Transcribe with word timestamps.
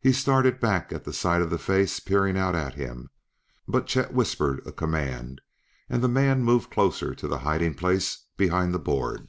He 0.00 0.12
started 0.12 0.58
back 0.58 0.92
at 0.92 1.04
sight 1.14 1.42
of 1.42 1.50
the 1.50 1.56
face 1.56 2.00
peering 2.00 2.36
out 2.36 2.56
at 2.56 2.74
him, 2.74 3.08
but 3.68 3.86
Chet 3.86 4.12
whispered 4.12 4.60
a 4.66 4.72
command, 4.72 5.40
and 5.88 6.02
the 6.02 6.08
man 6.08 6.42
moved 6.42 6.72
closer 6.72 7.14
to 7.14 7.28
the 7.28 7.38
hiding 7.46 7.74
place 7.74 8.24
behind 8.36 8.74
the 8.74 8.80
board. 8.80 9.28